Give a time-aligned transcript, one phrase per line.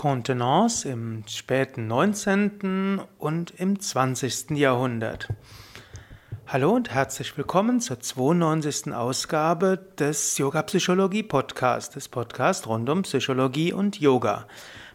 [0.00, 3.02] Contenance im späten 19.
[3.18, 4.52] und im 20.
[4.52, 5.28] Jahrhundert.
[6.46, 8.94] Hallo und herzlich willkommen zur 92.
[8.94, 14.46] Ausgabe des Yoga Psychologie Podcasts, des Podcasts rund um Psychologie und Yoga.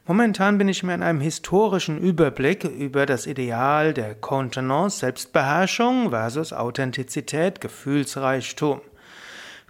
[0.07, 6.51] Momentan bin ich mir in einem historischen Überblick über das Ideal der Contenance, Selbstbeherrschung versus
[6.51, 8.81] Authentizität, Gefühlsreichtum.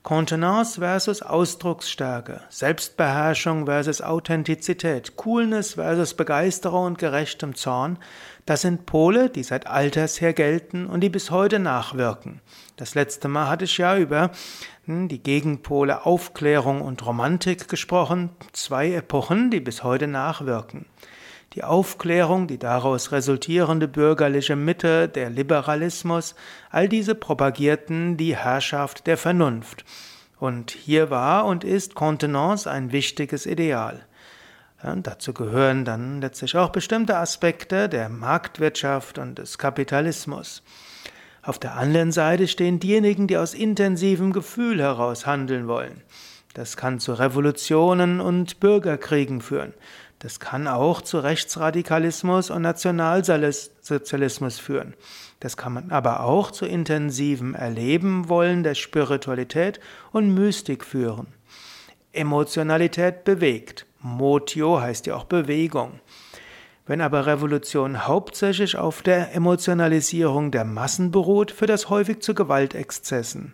[0.06, 7.98] Kontenance versus Ausdrucksstärke, Selbstbeherrschung versus Authentizität, Coolness versus Begeisterung und gerechtem Zorn,
[8.46, 12.42] das sind Pole, die seit alters her gelten und die bis heute nachwirken.
[12.78, 14.30] Das letzte Mal hatte ich ja über
[14.86, 20.86] hm, die Gegenpole Aufklärung und Romantik gesprochen, zwei Epochen, die bis heute nachwirken.
[21.54, 26.36] Die Aufklärung, die daraus resultierende bürgerliche Mitte, der Liberalismus,
[26.70, 29.86] all diese propagierten die Herrschaft der Vernunft.
[30.38, 34.06] Und hier war und ist Kontenance ein wichtiges Ideal.
[34.84, 40.62] Ja, dazu gehören dann letztlich auch bestimmte Aspekte der Marktwirtschaft und des Kapitalismus.
[41.42, 46.02] Auf der anderen Seite stehen diejenigen, die aus intensivem Gefühl heraus handeln wollen.
[46.56, 49.74] Das kann zu Revolutionen und Bürgerkriegen führen.
[50.20, 54.94] Das kann auch zu Rechtsradikalismus und Nationalsozialismus führen.
[55.40, 59.80] Das kann man aber auch zu intensivem Erleben wollen der Spiritualität
[60.12, 61.28] und Mystik führen.
[62.14, 63.86] Emotionalität bewegt.
[64.00, 66.00] Motio heißt ja auch Bewegung.
[66.88, 73.54] Wenn aber Revolution hauptsächlich auf der Emotionalisierung der Massen beruht, führt das häufig zu Gewaltexzessen.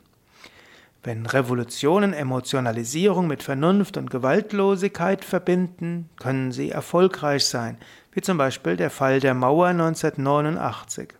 [1.04, 7.78] Wenn Revolutionen Emotionalisierung mit Vernunft und Gewaltlosigkeit verbinden, können sie erfolgreich sein,
[8.12, 11.14] wie zum Beispiel der Fall der Mauer 1989.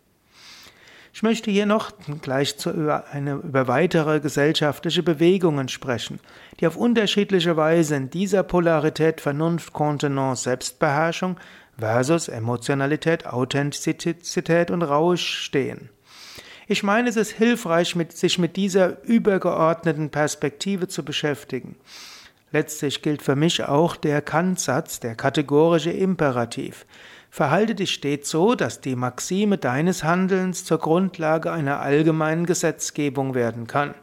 [1.14, 6.20] Ich möchte hier noch gleich zu, über, eine, über weitere gesellschaftliche Bewegungen sprechen,
[6.60, 11.38] die auf unterschiedliche Weise in dieser Polarität Vernunft, Kontenance, Selbstbeherrschung
[11.78, 15.90] versus Emotionalität, Authentizität und Rausch stehen.
[16.72, 21.76] Ich meine, es ist hilfreich, sich mit dieser übergeordneten Perspektive zu beschäftigen.
[22.54, 26.86] Letztlich gilt für mich auch der Kantsatz, der kategorische Imperativ.
[27.30, 33.68] Verhalte dich stets so, dass die Maxime deines Handelns zur Grundlage einer allgemeinen Gesetzgebung werden
[33.68, 33.94] kann.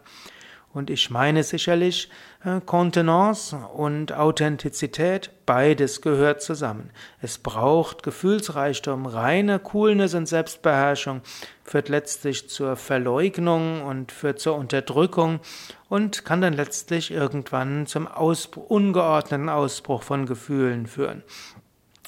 [0.79, 2.09] Und ich meine sicherlich,
[2.45, 6.91] äh, Kontenance und Authentizität, beides gehört zusammen.
[7.21, 11.23] Es braucht Gefühlsreichtum, reine Coolness und Selbstbeherrschung
[11.65, 15.41] führt letztlich zur Verleugnung und führt zur Unterdrückung
[15.89, 21.25] und kann dann letztlich irgendwann zum Ausbruch, ungeordneten Ausbruch von Gefühlen führen.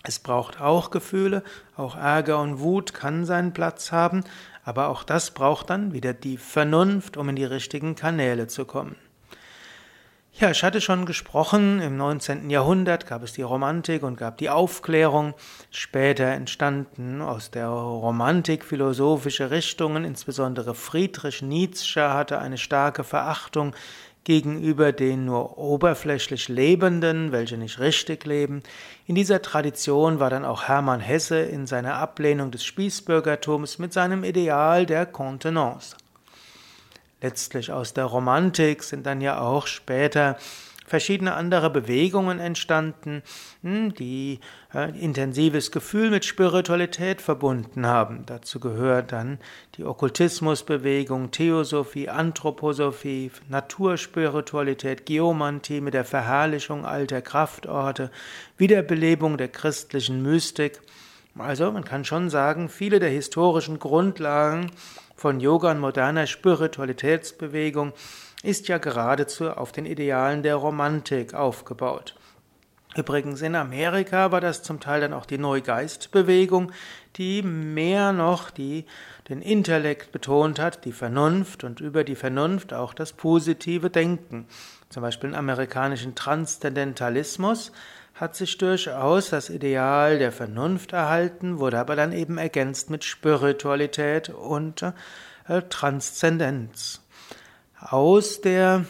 [0.02, 1.42] Es braucht auch Gefühle,
[1.76, 4.22] auch Ärger und Wut kann seinen Platz haben,
[4.64, 8.96] aber auch das braucht dann wieder die Vernunft, um in die richtigen Kanäle zu kommen.
[10.32, 12.48] Ja, ich hatte schon gesprochen, im 19.
[12.50, 15.34] Jahrhundert gab es die Romantik und gab die Aufklärung.
[15.70, 23.74] Später entstanden aus der Romantik philosophische Richtungen, insbesondere Friedrich Nietzsche hatte eine starke Verachtung
[24.30, 28.62] gegenüber den nur oberflächlich Lebenden, welche nicht richtig leben.
[29.08, 34.22] In dieser Tradition war dann auch Hermann Hesse in seiner Ablehnung des Spießbürgertums mit seinem
[34.22, 35.96] Ideal der Contenance.
[37.20, 40.36] Letztlich aus der Romantik sind dann ja auch später
[40.90, 43.22] verschiedene andere Bewegungen entstanden,
[43.62, 44.40] hm, die
[44.74, 48.24] äh, intensives Gefühl mit Spiritualität verbunden haben.
[48.26, 49.38] Dazu gehört dann
[49.76, 58.10] die Okkultismusbewegung, Theosophie, Anthroposophie, Naturspiritualität, Geomantie mit der Verherrlichung alter Kraftorte,
[58.56, 60.80] Wiederbelebung der christlichen Mystik.
[61.38, 64.72] Also man kann schon sagen, viele der historischen Grundlagen
[65.14, 67.92] von Yoga und moderner Spiritualitätsbewegung
[68.42, 72.14] ist ja geradezu auf den Idealen der Romantik aufgebaut.
[72.96, 76.72] Übrigens in Amerika war das zum Teil dann auch die Neugeistbewegung,
[77.16, 78.84] die mehr noch die,
[79.28, 84.46] den Intellekt betont hat, die Vernunft und über die Vernunft auch das positive Denken.
[84.88, 87.70] Zum Beispiel im amerikanischen Transzendentalismus
[88.14, 94.30] hat sich durchaus das Ideal der Vernunft erhalten, wurde aber dann eben ergänzt mit Spiritualität
[94.30, 97.02] und äh, Transzendenz
[97.80, 98.84] aus der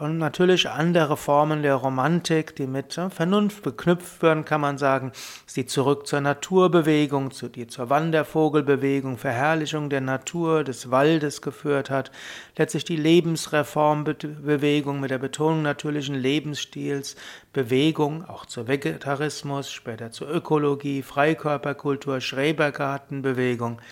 [0.00, 5.12] natürlich andere Formen der Romantik, die mit Vernunft beknüpft werden, kann man sagen,
[5.46, 11.90] ist die zurück zur Naturbewegung, zu, die zur Wandervogelbewegung, Verherrlichung der Natur, des Waldes geführt
[11.90, 12.10] hat,
[12.56, 17.16] letztlich die Lebensreformbewegung mit der Betonung natürlichen Lebensstils,
[17.52, 23.82] Bewegung auch zur Vegetarismus, später zur Ökologie, Freikörperkultur, Schrebergartenbewegung,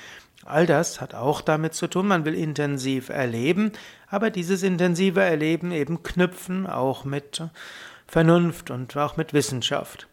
[0.44, 3.72] All das hat auch damit zu tun, man will intensiv erleben,
[4.08, 7.42] aber dieses intensive Erleben eben knüpfen auch mit
[8.06, 10.06] Vernunft und auch mit Wissenschaft.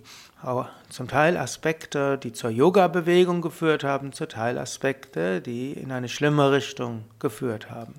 [0.89, 6.51] zum Teil Aspekte, die zur Yoga-Bewegung geführt haben, zum Teil Aspekte, die in eine schlimme
[6.51, 7.95] Richtung geführt haben.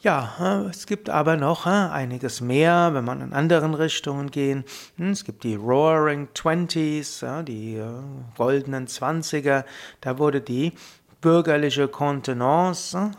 [0.00, 4.64] Ja, es gibt aber noch einiges mehr, wenn man in anderen Richtungen gehen.
[4.96, 7.84] Hm, es gibt die Roaring Twenties, die äh,
[8.36, 9.64] goldenen Zwanziger.
[10.00, 10.72] Da wurde die
[11.20, 13.10] bürgerliche Kontenance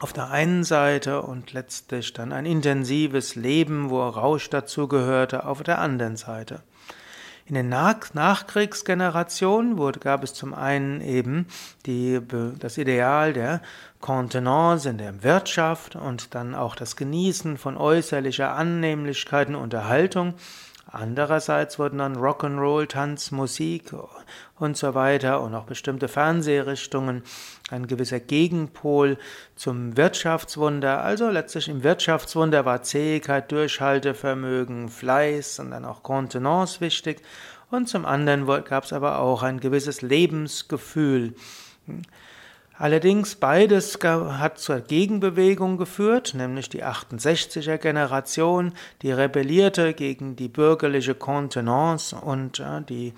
[0.00, 5.78] auf der einen Seite und letztlich dann ein intensives Leben, wo Rausch dazugehörte, auf der
[5.78, 6.62] anderen Seite.
[7.48, 11.46] In den Nach Nachkriegsgenerationen wurde, gab es zum einen eben
[11.86, 12.20] die,
[12.58, 13.62] das Ideal der
[14.00, 20.34] Contenance in der Wirtschaft und dann auch das Genießen von äußerlicher Annehmlichkeit und Unterhaltung.
[20.98, 23.92] Andererseits wurden dann Rock'n'Roll, Tanz, Musik
[24.58, 27.22] und so weiter und auch bestimmte Fernsehrichtungen
[27.70, 29.18] ein gewisser Gegenpol
[29.56, 31.04] zum Wirtschaftswunder.
[31.04, 37.20] Also letztlich im Wirtschaftswunder war Zähigkeit, Durchhaltevermögen, Fleiß und dann auch Kontenance wichtig.
[37.70, 41.34] Und zum anderen gab es aber auch ein gewisses Lebensgefühl.
[42.78, 51.14] Allerdings beides hat zur Gegenbewegung geführt, nämlich die 68er Generation, die rebellierte gegen die bürgerliche
[51.14, 53.14] Kontenance und die,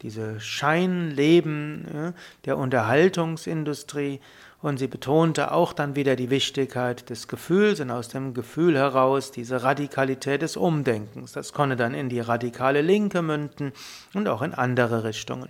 [0.00, 2.14] diese Scheinleben
[2.46, 4.20] der Unterhaltungsindustrie
[4.62, 9.32] und sie betonte auch dann wieder die Wichtigkeit des Gefühls und aus dem Gefühl heraus
[9.32, 11.32] diese Radikalität des Umdenkens.
[11.32, 13.72] Das konnte dann in die radikale Linke münden
[14.14, 15.48] und auch in andere Richtungen.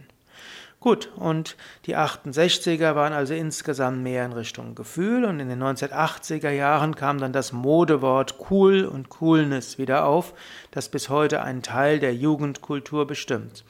[0.82, 1.56] Gut, und
[1.86, 7.18] die 68er waren also insgesamt mehr in Richtung Gefühl und in den 1980er Jahren kam
[7.18, 10.34] dann das Modewort cool und Coolness wieder auf,
[10.72, 13.64] das bis heute einen Teil der Jugendkultur bestimmt.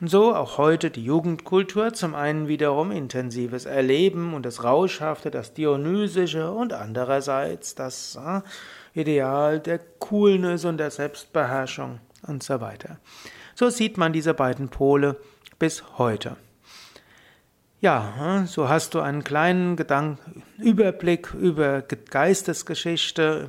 [0.00, 5.52] Und so auch heute die Jugendkultur, zum einen wiederum intensives Erleben und das Rauschhafte, das
[5.52, 8.40] Dionysische und andererseits das äh,
[8.98, 12.96] Ideal der Coolness und der Selbstbeherrschung und so weiter.
[13.54, 15.20] So sieht man diese beiden Pole
[15.60, 16.36] bis heute.
[17.80, 23.48] Ja, so hast du einen kleinen Gedanken, Überblick über Geistesgeschichte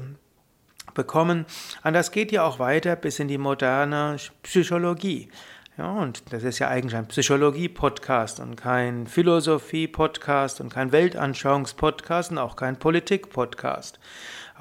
[0.94, 1.46] bekommen.
[1.84, 5.30] Und das geht ja auch weiter bis in die moderne Psychologie.
[5.78, 12.38] Ja, und das ist ja eigentlich ein Psychologie-Podcast und kein Philosophie-Podcast und kein Weltanschauungs-Podcast und
[12.38, 14.00] auch kein Politik-Podcast.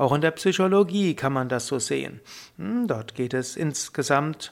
[0.01, 2.21] Auch in der Psychologie kann man das so sehen.
[2.57, 4.51] Hm, dort geht es insgesamt,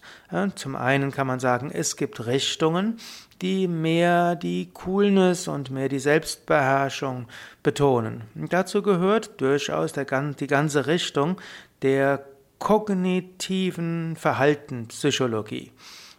[0.56, 2.98] zum einen kann man sagen, es gibt Richtungen,
[3.40, 7.28] die mehr die Coolness und mehr die Selbstbeherrschung
[7.62, 8.24] betonen.
[8.34, 11.40] Und dazu gehört durchaus der, die ganze Richtung
[11.80, 12.26] der
[12.58, 15.72] kognitiven Verhaltenspsychologie.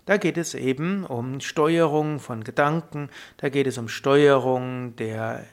[0.10, 5.46] Da geht es eben um Steuerung von Gedanken, da geht es um Steuerung der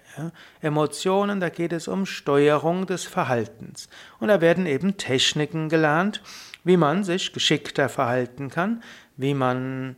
[0.63, 3.91] Emotionen, da geht es um Steuerung des Verhaltens.
[4.19, 6.23] Und da werden eben Techniken gelernt,
[6.65, 8.83] wie man sich geschickter verhalten kann,
[9.19, 9.97] wie man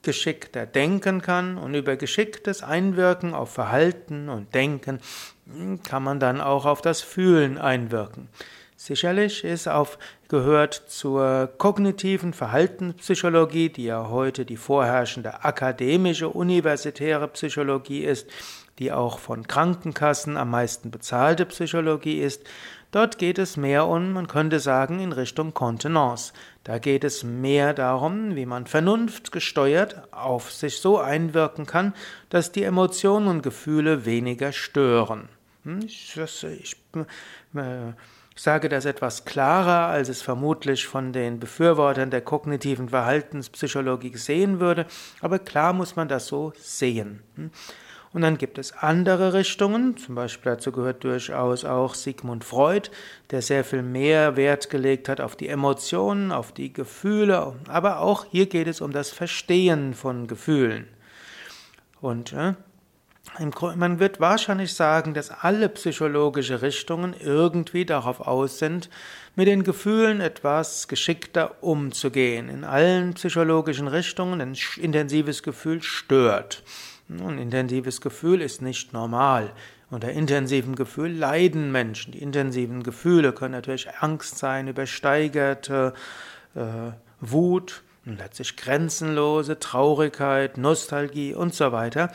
[0.00, 5.00] geschickter denken kann und über geschicktes Einwirken auf Verhalten und Denken
[5.84, 8.30] kann man dann auch auf das Fühlen einwirken.
[8.82, 18.04] Sicherlich ist auf, gehört zur kognitiven Verhaltenspsychologie, die ja heute die vorherrschende akademische universitäre Psychologie
[18.04, 18.30] ist,
[18.78, 22.42] die auch von Krankenkassen am meisten bezahlte Psychologie ist.
[22.90, 26.32] Dort geht es mehr um, man könnte sagen, in Richtung Kontenance.
[26.64, 31.92] Da geht es mehr darum, wie man Vernunft gesteuert auf sich so einwirken kann,
[32.30, 35.28] dass die Emotionen und Gefühle weniger stören.
[35.64, 36.76] Hm, ich, ich,
[37.54, 37.92] äh,
[38.40, 44.60] ich sage das etwas klarer, als es vermutlich von den Befürwortern der kognitiven Verhaltenspsychologie gesehen
[44.60, 44.86] würde,
[45.20, 47.22] aber klar muss man das so sehen.
[48.14, 52.88] Und dann gibt es andere Richtungen, zum Beispiel dazu gehört durchaus auch Sigmund Freud,
[53.30, 58.24] der sehr viel mehr Wert gelegt hat auf die Emotionen, auf die Gefühle, aber auch
[58.24, 60.88] hier geht es um das Verstehen von Gefühlen.
[62.00, 62.54] Und äh,
[63.38, 68.90] Man wird wahrscheinlich sagen, dass alle psychologische Richtungen irgendwie darauf aus sind,
[69.36, 72.48] mit den Gefühlen etwas geschickter umzugehen.
[72.48, 76.62] In allen psychologischen Richtungen ein intensives Gefühl stört.
[77.08, 79.52] Ein intensives Gefühl ist nicht normal.
[79.90, 82.12] Unter intensiven Gefühl leiden Menschen.
[82.12, 85.94] Die intensiven Gefühle können natürlich Angst sein, übersteigerte
[86.54, 92.10] äh, Wut, letztlich grenzenlose Traurigkeit, Nostalgie und so weiter.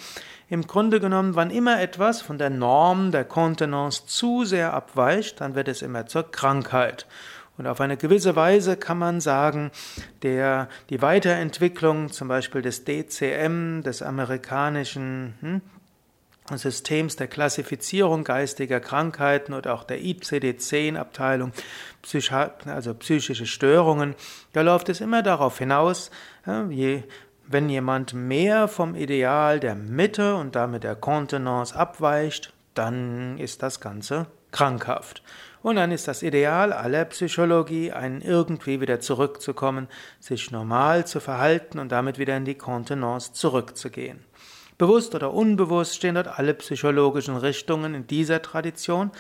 [0.50, 5.56] Im Grunde genommen, wann immer etwas von der Norm der Kontenance zu sehr abweicht, dann
[5.56, 7.06] wird es immer zur Krankheit.
[7.58, 9.72] Und auf eine gewisse Weise kann man sagen,
[10.24, 15.62] der, die Weiterentwicklung zum Beispiel des DCM, des amerikanischen hm,
[16.54, 21.52] Systems der Klassifizierung geistiger Krankheiten oder auch der ICD-10-Abteilung,
[22.66, 24.16] also psychische Störungen,
[24.54, 26.12] da läuft es immer darauf hinaus,
[26.70, 27.04] je,
[27.48, 33.80] wenn jemand mehr vom Ideal der Mitte und damit der Kontenance abweicht, dann ist das
[33.80, 35.24] Ganze krankhaft.
[35.62, 39.88] Und dann ist das Ideal aller Psychologie, einen irgendwie wieder zurückzukommen,
[40.20, 44.24] sich normal zu verhalten und damit wieder in die Kontenance zurückzugehen.
[44.77, 49.12] Bewusst oder unbewusst stehen dort alle psychologischen Richtungen in dieser Tradition,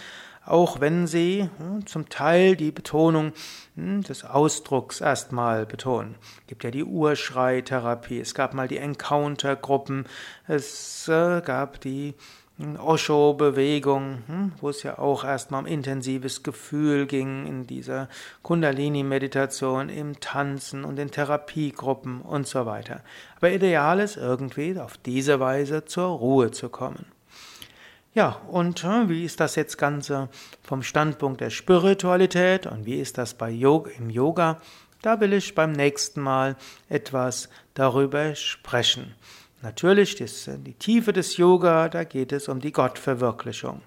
[0.45, 3.31] auch wenn sie hm, zum Teil die Betonung
[3.75, 6.15] hm, des Ausdrucks erstmal betonen.
[6.41, 10.05] Es gibt ja die Urschreitherapie, es gab mal die Encounter-Gruppen,
[10.47, 12.15] es äh, gab die
[12.57, 18.07] Osho-Bewegung, hm, wo es ja auch erstmal um intensives Gefühl ging in dieser
[18.43, 23.01] Kundalini-Meditation, im Tanzen und in Therapiegruppen und so weiter.
[23.35, 27.05] Aber ideal ist irgendwie auf diese Weise zur Ruhe zu kommen.
[28.13, 30.29] Ja, und äh, wie ist das jetzt Ganze
[30.63, 34.61] vom Standpunkt der Spiritualität und wie ist das bei Yoga, im Yoga?
[35.01, 36.55] Da will ich beim nächsten Mal
[36.87, 39.13] etwas darüber sprechen.
[39.65, 43.81] Natürlich, das, die Tiefe des Yoga, da geht es um die Gottverwirklichung.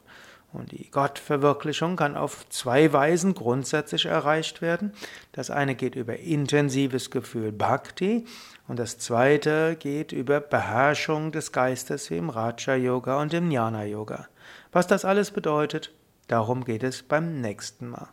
[0.53, 4.93] Und die Gottverwirklichung kann auf zwei Weisen grundsätzlich erreicht werden.
[5.31, 8.27] Das eine geht über intensives Gefühl Bhakti
[8.67, 13.85] und das zweite geht über Beherrschung des Geistes wie im Raja Yoga und im Jnana
[13.85, 14.27] Yoga.
[14.73, 15.93] Was das alles bedeutet,
[16.27, 18.09] darum geht es beim nächsten Mal.